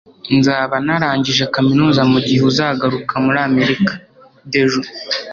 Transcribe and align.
nzaba 0.37 0.75
narangije 0.85 1.43
kaminuza 1.55 2.01
mugihe 2.11 2.41
uzagaruka 2.51 3.13
muri 3.25 3.39
amerika. 3.47 3.91
(dejo 4.53 4.81